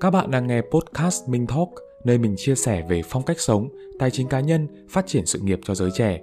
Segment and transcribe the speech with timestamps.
[0.00, 1.68] Các bạn đang nghe podcast Minh Talk,
[2.04, 3.68] nơi mình chia sẻ về phong cách sống,
[3.98, 6.20] tài chính cá nhân, phát triển sự nghiệp cho giới trẻ.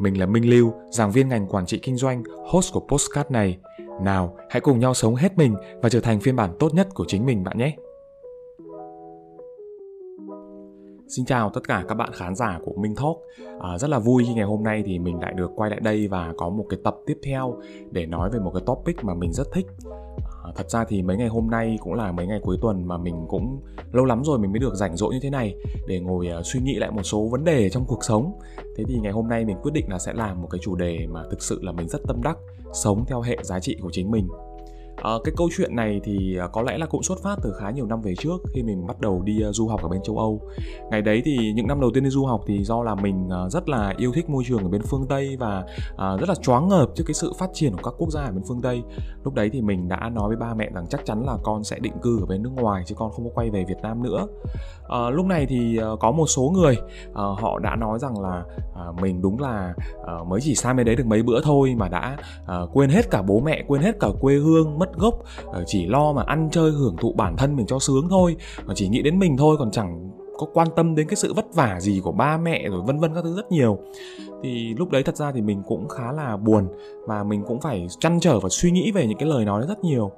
[0.00, 3.58] Mình là Minh Lưu, giảng viên ngành quản trị kinh doanh, host của podcast này.
[4.02, 7.04] Nào, hãy cùng nhau sống hết mình và trở thành phiên bản tốt nhất của
[7.08, 7.76] chính mình bạn nhé.
[11.08, 13.16] Xin chào tất cả các bạn khán giả của Minh Talk.
[13.60, 16.08] À, rất là vui khi ngày hôm nay thì mình lại được quay lại đây
[16.08, 17.56] và có một cái tập tiếp theo
[17.90, 19.66] để nói về một cái topic mà mình rất thích.
[20.44, 22.98] À, thật ra thì mấy ngày hôm nay cũng là mấy ngày cuối tuần mà
[22.98, 23.60] mình cũng
[23.92, 25.54] lâu lắm rồi mình mới được rảnh rỗi như thế này
[25.86, 28.32] để ngồi à, suy nghĩ lại một số vấn đề trong cuộc sống.
[28.76, 31.06] Thế thì ngày hôm nay mình quyết định là sẽ làm một cái chủ đề
[31.06, 32.36] mà thực sự là mình rất tâm đắc,
[32.72, 34.28] sống theo hệ giá trị của chính mình
[35.02, 37.70] À, cái câu chuyện này thì à, có lẽ là cũng xuất phát từ khá
[37.70, 40.18] nhiều năm về trước khi mình bắt đầu đi à, du học ở bên châu
[40.18, 40.40] Âu.
[40.90, 43.48] Ngày đấy thì những năm đầu tiên đi du học thì do là mình à,
[43.48, 45.64] rất là yêu thích môi trường ở bên phương Tây và
[45.98, 48.42] rất là choáng ngợp trước cái sự phát triển của các quốc gia ở bên
[48.48, 48.82] phương Tây.
[49.24, 51.78] Lúc đấy thì mình đã nói với ba mẹ rằng chắc chắn là con sẽ
[51.78, 54.26] định cư ở bên nước ngoài chứ con không có quay về Việt Nam nữa.
[54.88, 56.76] À, lúc này thì có một số người
[57.14, 58.44] ờ, họ đã nói rằng là
[59.00, 59.74] mình đúng là
[60.26, 62.16] mới chỉ sang bên đấy được mấy bữa thôi mà đã
[62.72, 65.14] quên hết cả bố mẹ, quên hết cả quê hương, mất mất gốc
[65.46, 68.36] ờ, chỉ lo mà ăn chơi hưởng thụ bản thân mình cho sướng thôi
[68.74, 71.80] chỉ nghĩ đến mình thôi, còn chẳng có quan tâm đến cái sự vất vả
[71.80, 73.78] gì của ba mẹ rồi vân vân các thứ rất nhiều.
[74.42, 76.68] Thì lúc đấy thật ra thì mình cũng khá là buồn
[77.06, 79.84] và mình cũng phải chăn trở và suy nghĩ về những cái lời nói rất
[79.84, 80.10] nhiều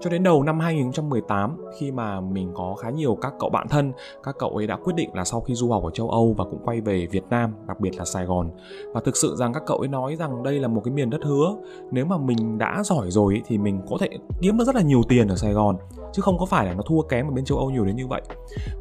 [0.00, 3.92] cho đến đầu năm 2018 khi mà mình có khá nhiều các cậu bạn thân,
[4.22, 6.44] các cậu ấy đã quyết định là sau khi du học ở châu Âu và
[6.44, 8.50] cũng quay về Việt Nam, đặc biệt là Sài Gòn.
[8.94, 11.20] Và thực sự rằng các cậu ấy nói rằng đây là một cái miền đất
[11.24, 11.56] hứa,
[11.90, 14.08] nếu mà mình đã giỏi rồi thì mình có thể
[14.40, 15.76] kiếm được rất là nhiều tiền ở Sài Gòn
[16.12, 18.06] chứ không có phải là nó thua kém ở bên châu Âu nhiều đến như
[18.06, 18.22] vậy.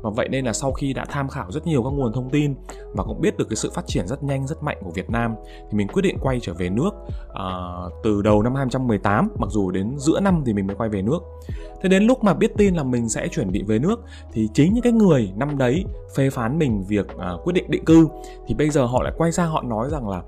[0.02, 2.56] Và vậy nên là sau khi đã tham khảo rất nhiều các nguồn thông tin
[2.94, 5.36] và cũng biết được cái sự phát triển rất nhanh rất mạnh của Việt Nam
[5.72, 6.90] thì mình quyết định quay trở về nước
[7.30, 11.02] uh, từ đầu năm 2018 mặc dù đến giữa năm thì mình mới quay về
[11.02, 11.20] nước.
[11.82, 14.00] Thế đến lúc mà biết tin là mình sẽ chuẩn bị về nước
[14.34, 15.86] thì chính những cái người năm đấy
[16.16, 18.08] phê phán mình việc uh, quyết định định cư
[18.48, 20.22] thì bây giờ họ lại quay ra họ nói rằng là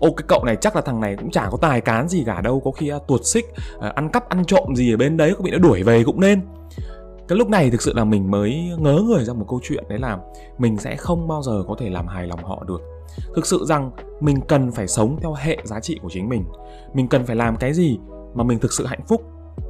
[0.00, 2.40] ô cái cậu này chắc là thằng này cũng chả có tài cán gì cả
[2.40, 3.44] đâu có khi uh, tuột xích
[3.76, 6.20] uh, ăn cắp ăn trộm gì ở bên đấy có bị nó đuổi về cũng
[6.20, 6.40] nên.
[7.28, 9.98] Cái lúc này thực sự là mình mới ngớ người ra một câu chuyện đấy
[9.98, 10.18] là
[10.58, 12.80] mình sẽ không bao giờ có thể làm hài lòng họ được.
[13.36, 16.44] Thực sự rằng mình cần phải sống theo hệ giá trị của chính mình.
[16.94, 17.98] Mình cần phải làm cái gì
[18.34, 19.22] mà mình thực sự hạnh phúc?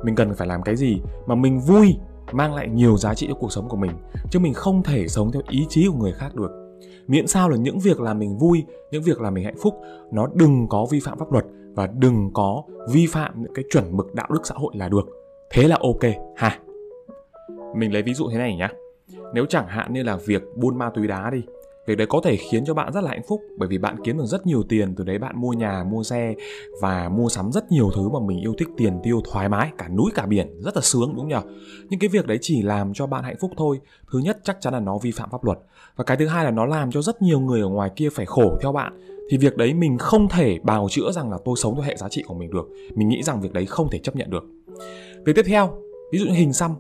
[0.04, 1.96] Mình cần phải làm cái gì mà mình vui
[2.32, 3.92] mang lại nhiều giá trị cho cuộc sống của mình?
[4.30, 6.67] Chứ mình không thể sống theo ý chí của người khác được
[7.08, 9.74] miễn sao là những việc làm mình vui, những việc làm mình hạnh phúc,
[10.12, 13.96] nó đừng có vi phạm pháp luật và đừng có vi phạm những cái chuẩn
[13.96, 15.08] mực đạo đức xã hội là được.
[15.50, 16.02] Thế là ok,
[16.36, 16.58] ha?
[17.76, 18.68] Mình lấy ví dụ thế này nhá.
[19.34, 21.42] Nếu chẳng hạn như là việc buôn ma túy đá đi
[21.88, 24.18] việc đấy có thể khiến cho bạn rất là hạnh phúc, bởi vì bạn kiếm
[24.18, 26.34] được rất nhiều tiền từ đấy, bạn mua nhà, mua xe
[26.80, 29.88] và mua sắm rất nhiều thứ mà mình yêu thích, tiền tiêu thoải mái, cả
[29.88, 31.36] núi, cả biển, rất là sướng, đúng nhỉ?
[31.90, 33.80] Nhưng cái việc đấy chỉ làm cho bạn hạnh phúc thôi.
[34.12, 35.58] Thứ nhất, chắc chắn là nó vi phạm pháp luật.
[35.96, 38.26] Và cái thứ hai là nó làm cho rất nhiều người ở ngoài kia phải
[38.26, 39.00] khổ, theo bạn.
[39.30, 42.08] Thì việc đấy mình không thể bào chữa rằng là tôi sống theo hệ giá
[42.08, 42.68] trị của mình được.
[42.94, 44.44] Mình nghĩ rằng việc đấy không thể chấp nhận được.
[45.24, 45.70] Việc tiếp theo,
[46.12, 46.74] ví dụ như hình xăm.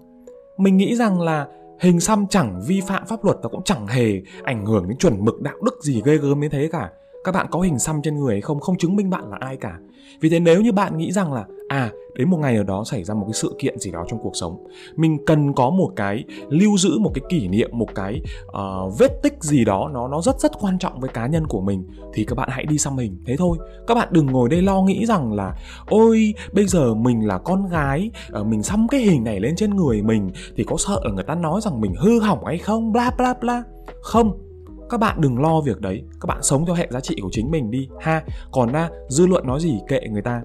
[0.58, 1.46] Mình nghĩ rằng là
[1.80, 5.24] hình xăm chẳng vi phạm pháp luật và cũng chẳng hề ảnh hưởng đến chuẩn
[5.24, 6.90] mực đạo đức gì ghê gớm đến thế cả
[7.24, 8.60] các bạn có hình xăm trên người hay không?
[8.60, 9.78] Không chứng minh bạn là ai cả.
[10.20, 13.04] Vì thế nếu như bạn nghĩ rằng là à đến một ngày nào đó xảy
[13.04, 16.24] ra một cái sự kiện gì đó trong cuộc sống mình cần có một cái
[16.48, 20.20] lưu giữ một cái kỷ niệm một cái uh, vết tích gì đó nó nó
[20.20, 21.84] rất rất quan trọng với cá nhân của mình
[22.14, 23.16] thì các bạn hãy đi xăm hình.
[23.26, 23.58] Thế thôi.
[23.86, 25.54] Các bạn đừng ngồi đây lo nghĩ rằng là
[25.86, 29.76] ôi bây giờ mình là con gái uh, mình xăm cái hình này lên trên
[29.76, 32.92] người mình thì có sợ là người ta nói rằng mình hư hỏng hay không?
[32.92, 33.62] Bla bla bla.
[34.02, 34.47] Không
[34.90, 36.02] các bạn đừng lo việc đấy.
[36.20, 37.88] Các bạn sống theo hệ giá trị của chính mình đi.
[38.00, 38.22] Ha
[38.52, 40.42] còn na dư luận nói gì kệ người ta?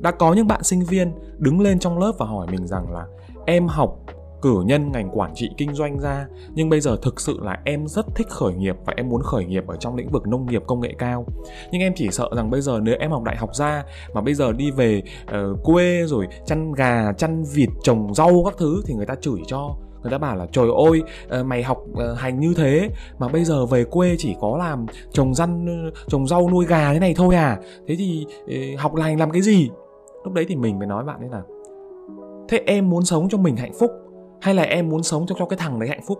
[0.00, 3.06] Đã có những bạn sinh viên đứng lên trong lớp và hỏi mình rằng là
[3.46, 3.98] em học
[4.42, 7.88] cử nhân ngành quản trị kinh doanh ra nhưng bây giờ thực sự là em
[7.88, 10.62] rất thích khởi nghiệp và em muốn khởi nghiệp ở trong lĩnh vực nông nghiệp
[10.66, 11.26] công nghệ cao.
[11.72, 13.84] Nhưng em chỉ sợ rằng bây giờ nếu em học đại học ra
[14.14, 18.54] mà bây giờ đi về uh, quê rồi chăn gà chăn vịt trồng rau các
[18.58, 21.78] thứ thì người ta chửi cho người ta bảo là, trời ơi ờ, mày học
[21.94, 26.00] ờ, hành như thế, mà bây giờ về quê chỉ có làm trồng răn ờ,
[26.08, 27.58] trồng rau nuôi gà thế này thôi à?
[27.86, 28.26] Thế thì
[28.78, 29.70] học lành làm cái gì?
[30.24, 31.42] Lúc đấy thì mình mới nói bạn ấy là,
[32.48, 33.90] thế em muốn sống cho mình hạnh phúc,
[34.40, 36.18] hay là em muốn sống cho cho cái thằng đấy hạnh phúc?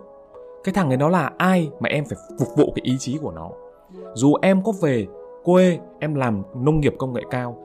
[0.63, 3.31] Cái thằng ấy nó là ai mà em phải phục vụ cái ý chí của
[3.31, 3.49] nó?
[4.13, 5.07] Dù em có về
[5.43, 7.57] quê, em làm nông nghiệp công nghệ cao,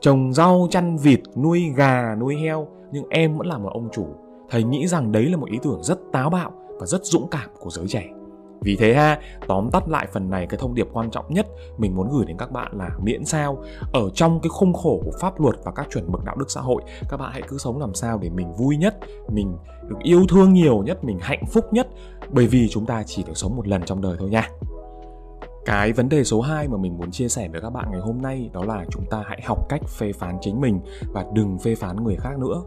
[0.00, 4.06] trồng rau, chăn vịt, nuôi gà, nuôi heo, nhưng em vẫn là một ông chủ
[4.52, 7.50] thầy nghĩ rằng đấy là một ý tưởng rất táo bạo và rất dũng cảm
[7.58, 8.08] của giới trẻ
[8.60, 11.46] vì thế ha, tóm tắt lại phần này cái thông điệp quan trọng nhất
[11.78, 15.10] mình muốn gửi đến các bạn là miễn sao ở trong cái khung khổ của
[15.20, 17.78] pháp luật và các chuẩn mực đạo đức xã hội, các bạn hãy cứ sống
[17.78, 19.56] làm sao để mình vui nhất, mình
[19.88, 21.88] được yêu thương nhiều nhất, mình hạnh phúc nhất
[22.30, 24.48] bởi vì chúng ta chỉ được sống một lần trong đời thôi nha.
[25.64, 28.22] Cái vấn đề số 2 mà mình muốn chia sẻ với các bạn ngày hôm
[28.22, 30.80] nay đó là chúng ta hãy học cách phê phán chính mình
[31.12, 32.62] và đừng phê phán người khác nữa.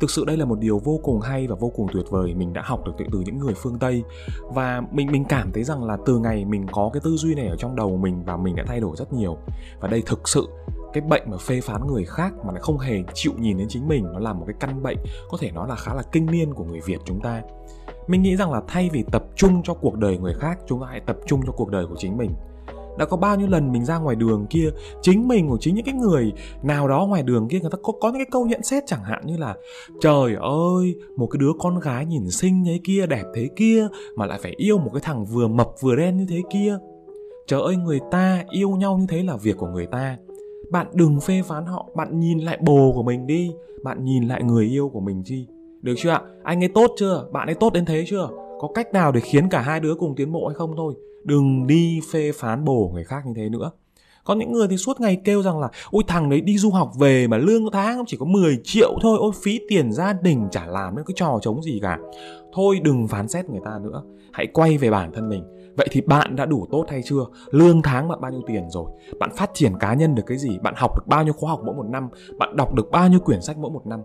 [0.00, 2.52] Thực sự đây là một điều vô cùng hay và vô cùng tuyệt vời mình
[2.52, 4.02] đã học được từ, từ những người phương Tây
[4.54, 7.46] và mình mình cảm thấy rằng là từ ngày mình có cái tư duy này
[7.46, 9.36] ở trong đầu mình và mình đã thay đổi rất nhiều.
[9.80, 10.48] Và đây thực sự
[10.92, 13.88] cái bệnh mà phê phán người khác mà lại không hề chịu nhìn đến chính
[13.88, 14.96] mình nó là một cái căn bệnh
[15.30, 17.42] có thể nói là khá là kinh niên của người Việt chúng ta
[18.08, 20.86] mình nghĩ rằng là thay vì tập trung cho cuộc đời người khác, chúng ta
[20.90, 22.30] hãy tập trung cho cuộc đời của chính mình.
[22.98, 24.70] Đã có bao nhiêu lần mình ra ngoài đường kia,
[25.02, 26.32] chính mình của chính những cái người
[26.62, 29.04] nào đó ngoài đường kia, người ta có có những cái câu nhận xét chẳng
[29.04, 29.54] hạn như là,
[30.00, 34.26] trời ơi, một cái đứa con gái nhìn xinh thế kia, đẹp thế kia, mà
[34.26, 36.78] lại phải yêu một cái thằng vừa mập vừa đen như thế kia.
[37.46, 40.16] Trời ơi, người ta yêu nhau như thế là việc của người ta.
[40.70, 43.50] Bạn đừng phê phán họ, bạn nhìn lại bồ của mình đi,
[43.82, 45.46] bạn nhìn lại người yêu của mình chi
[45.82, 46.22] được chưa ạ?
[46.44, 47.28] Anh ấy tốt chưa?
[47.32, 48.28] Bạn ấy tốt đến thế chưa?
[48.60, 50.94] Có cách nào để khiến cả hai đứa cùng tiến bộ hay không thôi?
[51.24, 53.70] Đừng đi phê phán bổ người khác như thế nữa.
[54.24, 56.92] Có những người thì suốt ngày kêu rằng là, ôi, thằng đấy đi du học
[56.98, 60.66] về mà lương tháng chỉ có 10 triệu thôi, ôi, phí tiền gia đình chả
[60.66, 61.98] làm nên cái trò chống gì cả.
[62.52, 64.02] Thôi, đừng phán xét người ta nữa.
[64.32, 65.44] Hãy quay về bản thân mình.
[65.76, 67.24] Vậy thì bạn đã đủ tốt hay chưa?
[67.50, 68.90] Lương tháng bạn bao nhiêu tiền rồi?
[69.18, 70.58] Bạn phát triển cá nhân được cái gì?
[70.62, 72.08] Bạn học được bao nhiêu khóa học mỗi một năm?
[72.38, 74.02] Bạn đọc được bao nhiêu quyển sách mỗi một năm?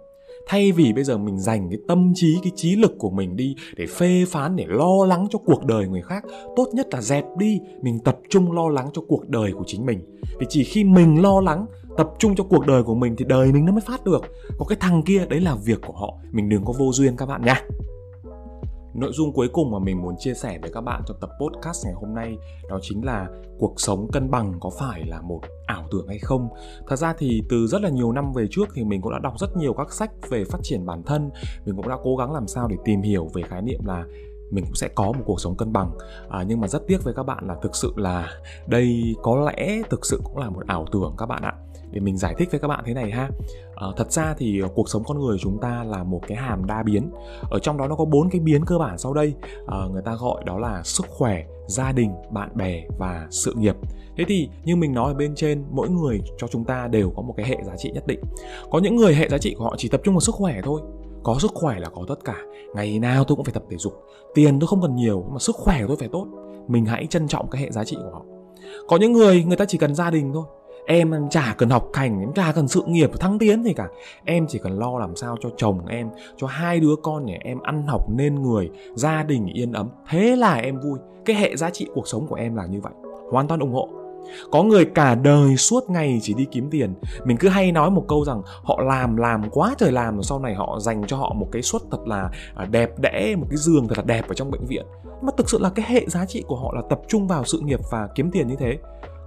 [0.48, 3.56] Thay vì bây giờ mình dành cái tâm trí, cái trí lực của mình đi
[3.76, 6.24] để phê phán, để lo lắng cho cuộc đời người khác,
[6.56, 7.60] tốt nhất là dẹp đi.
[7.82, 10.00] Mình tập trung lo lắng cho cuộc đời của chính mình.
[10.40, 11.66] Vì chỉ khi mình lo lắng,
[11.98, 14.22] tập trung cho cuộc đời của mình thì đời mình nó mới phát được.
[14.58, 16.14] Có cái thằng kia, đấy là việc của họ.
[16.32, 17.62] Mình đừng có vô duyên các bạn nha.
[18.94, 21.86] Nội dung cuối cùng mà mình muốn chia sẻ với các bạn trong tập podcast
[21.86, 22.38] ngày hôm nay
[22.70, 23.28] đó chính là
[23.60, 26.50] cuộc sống cân bằng có phải là một ảo tưởng hay không.
[26.88, 29.34] Thật ra thì từ rất là nhiều năm về trước thì mình cũng đã đọc
[29.40, 31.32] rất nhiều các sách về phát triển bản thân,
[31.66, 34.06] mình cũng đã cố gắng làm sao để tìm hiểu về khái niệm là
[34.52, 35.92] mình cũng sẽ có một cuộc sống cân bằng.
[36.30, 38.30] À, nhưng mà rất tiếc với các bạn là thực sự là
[38.68, 41.54] đây có lẽ thực sự cũng là một ảo tưởng các bạn ạ
[41.94, 43.30] để mình giải thích với các bạn thế này ha.
[43.76, 46.66] À, thật ra thì ờ, cuộc sống con người chúng ta là một cái hàm
[46.66, 47.12] đa biến.
[47.52, 49.34] Ở trong đó nó có bốn cái biến cơ bản sau đây.
[49.68, 53.76] À, người ta gọi đó là sức khỏe gia đình bạn bè và sự nghiệp.
[54.18, 57.22] Thế thì như mình nói ở bên trên mỗi người cho chúng ta đều có
[57.22, 58.20] một cái hệ giá trị nhất định.
[58.72, 60.82] Có những người hệ giá trị của họ chỉ tập trung vào sức khỏe thôi.
[61.24, 62.38] Có sức khỏe là có tất cả.
[62.76, 63.94] Ngày nào tôi cũng phải tập thể dục.
[64.34, 66.28] Tiền tôi không cần nhiều nhưng mà sức khỏe của tôi phải tốt.
[66.68, 68.26] Mình hãy trân trọng cái hệ giá trị của họ.
[68.88, 70.44] Có những người người ta chỉ cần gia đình thôi
[70.86, 73.88] em chả cần học hành, em chả cần sự nghiệp thăng tiến gì cả.
[74.26, 77.60] Em chỉ cần lo làm sao cho chồng em, cho hai đứa con nhà em
[77.62, 79.90] ăn học nên người, gia đình yên ấm.
[80.10, 81.00] Thế là em vui.
[81.26, 82.94] Cái hệ giá trị cuộc sống của em là như vậy.
[83.32, 83.90] Hoàn toàn ủng hộ.
[84.52, 86.94] Có người cả đời suốt ngày chỉ đi kiếm tiền.
[87.26, 90.40] Mình cứ hay nói một câu rằng họ làm làm quá trời làm rồi sau
[90.40, 93.58] này họ dành cho họ một cái suất thật là à, đẹp đẽ, một cái
[93.58, 94.86] giường thật là đẹp ở trong bệnh viện.
[95.22, 97.60] Mà thực sự là cái hệ giá trị của họ là tập trung vào sự
[97.60, 98.78] nghiệp và kiếm tiền như thế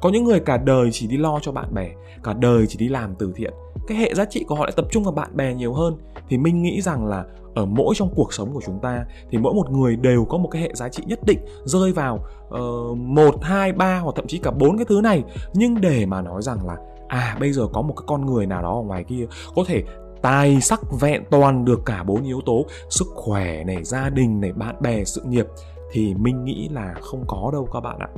[0.00, 1.90] có những người cả đời chỉ đi lo cho bạn bè,
[2.22, 3.54] cả đời chỉ đi làm từ thiện.
[3.86, 5.96] Cái hệ giá trị của họ lại tập trung vào bạn bè nhiều hơn.
[6.28, 9.54] Thì mình nghĩ rằng là ở mỗi trong cuộc sống của chúng ta thì mỗi
[9.54, 13.42] một người đều có một cái hệ giá trị nhất định rơi vào ờ, một,
[13.42, 15.24] hai, ba hoặc thậm chí cả bốn cái thứ này.
[15.54, 16.76] Nhưng để mà nói rằng là
[17.08, 19.82] à bây giờ có một cái con người nào đó ở ngoài kia, có thể
[20.22, 24.52] tài sắc vẹn toàn được cả bốn yếu tố, sức khỏe này, gia đình này,
[24.52, 25.46] bạn bè, sự nghiệp
[25.92, 28.08] thì mình nghĩ là không có đâu các bạn ạ.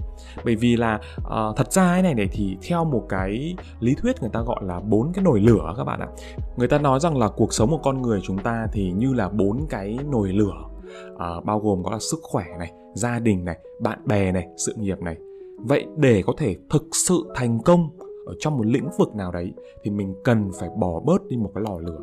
[0.44, 4.20] Bởi vì là uh, thật ra cái này này thì theo một cái lý thuyết
[4.20, 6.08] người ta gọi là bốn cái nồi lửa các bạn ạ.
[6.56, 9.28] Người ta nói rằng là cuộc sống của con người chúng ta thì như là
[9.28, 10.64] bốn cái nồi lửa
[11.12, 14.74] uh, bao gồm có là sức khỏe này gia đình này bạn bè này sự
[14.76, 15.16] nghiệp này.
[15.58, 17.90] Vậy để có thể thực sự thành công
[18.26, 21.50] ở trong một lĩnh vực nào đấy thì mình cần phải bỏ bớt đi một
[21.54, 22.00] cái lò lửa.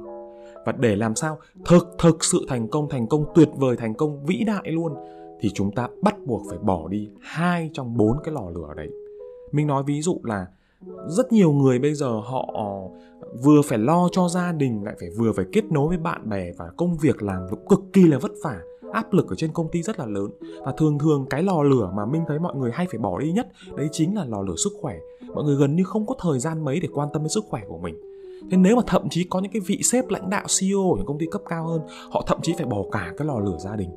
[0.65, 4.25] Và để làm sao thực thực sự thành công thành công tuyệt vời thành công
[4.25, 4.93] vĩ đại luôn
[5.39, 8.89] thì chúng ta bắt buộc phải bỏ đi hai trong bốn cái lò lửa đấy.
[9.51, 10.47] Mình nói ví dụ là
[11.07, 12.99] rất nhiều người bây giờ họ ờ,
[13.43, 16.51] vừa phải lo cho gia đình, lại phải vừa phải kết nối với bạn bè
[16.57, 18.59] và công việc làm cũng cực kỳ là vất vả.
[18.91, 20.27] Áp lực ở trên công ty rất là lớn.
[20.65, 23.31] Và thường thường cái lò lửa mà minh thấy mọi người hay phải bỏ đi
[23.31, 24.95] nhất, đấy chính là lò lửa sức khỏe.
[25.33, 27.61] Mọi người gần như không có thời gian mấy để quan tâm đến sức khỏe
[27.67, 27.95] của mình.
[28.51, 31.05] Thế nếu mà thậm chí có những cái vị sếp lãnh đạo CEO ở những
[31.05, 33.75] công ty cấp cao hơn, họ thậm chí phải bỏ cả cái lò lửa gia
[33.75, 33.89] đình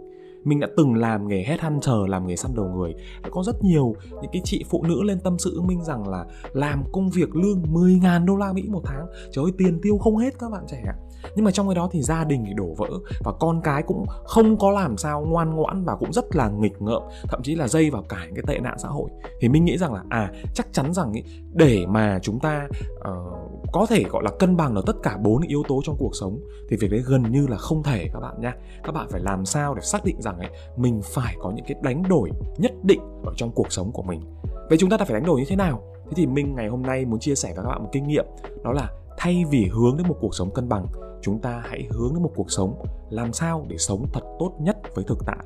[0.44, 2.94] mình đã từng làm nghề hết chờ làm nghề săn đầu người.
[3.22, 6.24] Đã có rất nhiều những cái chị phụ nữ lên tâm sự mình rằng là
[6.52, 9.06] làm công việc lương 10.000 đô la Mỹ một tháng.
[9.32, 10.94] Trời ơi tiền tiêu không hết các bạn trẻ ạ.
[11.36, 12.88] Nhưng mà trong cái đó thì gia đình thì đổ vỡ
[13.24, 16.82] và con cái cũng không có làm sao ngoan ngoãn và cũng rất là nghịch
[16.82, 19.10] ngợm thậm chí là dây vào cả cái tệ nạn xã hội.
[19.40, 22.68] Thì mình nghĩ rằng là à chắc chắn rằng ý, để mà chúng ta
[22.98, 26.12] uh, có thể gọi là cân bằng được tất cả bốn yếu tố trong cuộc
[26.20, 28.52] sống thì việc đấy gần như là không thể các bạn nhé
[28.84, 31.76] các bạn phải làm sao để xác định rằng ấy, mình phải có những cái
[31.82, 34.20] đánh đổi nhất định ở trong cuộc sống của mình.
[34.68, 35.82] Vậy chúng ta đã phải đánh đổi như thế nào?
[36.06, 38.24] Thế thì mình ngày hôm nay muốn chia sẻ với các bạn một kinh nghiệm,
[38.64, 40.86] đó là thay vì hướng đến một cuộc sống cân bằng,
[41.22, 44.76] chúng ta hãy hướng đến một cuộc sống làm sao để sống thật tốt nhất
[44.94, 45.44] với thực tại.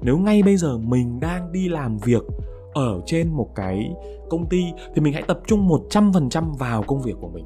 [0.00, 2.22] Nếu ngay bây giờ mình đang đi làm việc
[2.74, 3.94] ở trên một cái
[4.30, 4.64] công ty,
[4.94, 7.44] thì mình hãy tập trung 100% vào công việc của mình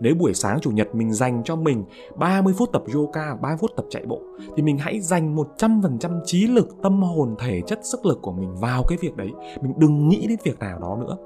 [0.00, 1.84] nếu buổi sáng chủ nhật mình dành cho mình
[2.16, 4.22] 30 phút tập yoga, 30 phút tập chạy bộ
[4.56, 8.54] thì mình hãy dành 100% trí lực, tâm hồn, thể chất, sức lực của mình
[8.60, 9.30] vào cái việc đấy.
[9.62, 11.16] Mình đừng nghĩ đến việc nào đó nữa.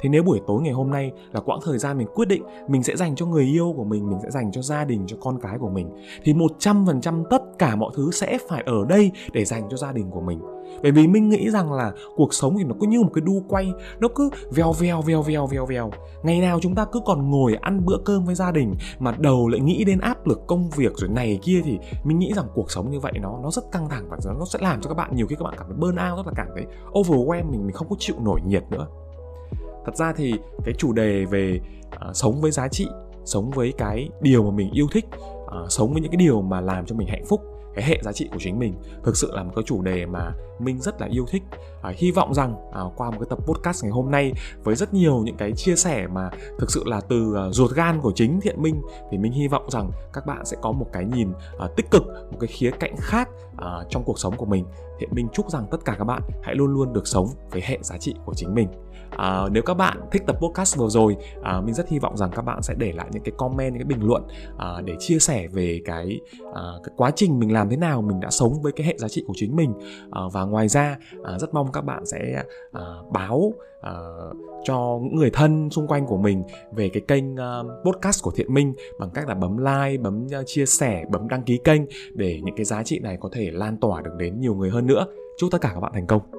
[0.00, 2.82] Thế nếu buổi tối ngày hôm nay là quãng thời gian mình quyết định mình
[2.82, 5.40] sẽ dành cho người yêu của mình, mình sẽ dành cho gia đình, cho con
[5.40, 5.90] cái của mình
[6.24, 10.10] thì 100% tất cả mọi thứ sẽ phải ở đây để dành cho gia đình
[10.10, 10.40] của mình.
[10.82, 13.42] Bởi vì mình nghĩ rằng là cuộc sống thì nó cứ như một cái đu
[13.48, 15.90] quay, nó cứ vèo vèo vèo vèo vèo vèo.
[16.22, 19.48] Ngày nào chúng ta cứ còn ngồi ăn bữa cơm với gia đình mà đầu
[19.48, 22.70] lại nghĩ đến áp lực công việc rồi này kia thì mình nghĩ rằng cuộc
[22.70, 25.16] sống như vậy nó nó rất căng thẳng và nó sẽ làm cho các bạn
[25.16, 27.74] nhiều khi các bạn cảm thấy burn out rất là cảm thấy overwhelm mình mình
[27.74, 28.86] không có chịu nổi nhiệt nữa
[29.86, 32.88] thật ra thì cái chủ đề về uh, sống với giá trị
[33.24, 35.04] sống với cái điều mà mình yêu thích
[35.44, 37.40] uh, sống với những cái điều mà làm cho mình hạnh phúc
[37.74, 38.74] cái hệ giá trị của chính mình
[39.04, 41.42] thực sự là một cái chủ đề mà minh rất là yêu thích.
[41.82, 44.32] À, hy vọng rằng à, qua một cái tập podcast ngày hôm nay
[44.64, 48.00] với rất nhiều những cái chia sẻ mà thực sự là từ à, ruột gan
[48.00, 51.04] của chính thiện minh thì mình hy vọng rằng các bạn sẽ có một cái
[51.04, 54.64] nhìn à, tích cực một cái khía cạnh khác à, trong cuộc sống của mình.
[54.98, 57.78] Thiện minh chúc rằng tất cả các bạn hãy luôn luôn được sống với hệ
[57.82, 58.68] giá trị của chính mình.
[59.10, 62.30] À, nếu các bạn thích tập podcast vừa rồi à, mình rất hy vọng rằng
[62.34, 64.22] các bạn sẽ để lại những cái comment những cái bình luận
[64.58, 66.20] à, để chia sẻ về cái,
[66.54, 69.08] à, cái quá trình mình làm thế nào mình đã sống với cái hệ giá
[69.08, 69.72] trị của chính mình
[70.10, 73.92] à, và ngoài ra à, rất mong các bạn sẽ à, báo à,
[74.64, 78.54] cho những người thân xung quanh của mình về cái kênh à, podcast của Thiện
[78.54, 81.82] Minh bằng cách là bấm like, bấm uh, chia sẻ, bấm đăng ký kênh
[82.14, 84.86] để những cái giá trị này có thể lan tỏa được đến nhiều người hơn
[84.86, 85.06] nữa.
[85.38, 86.35] Chúc tất cả các bạn thành công.